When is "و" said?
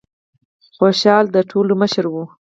2.09-2.15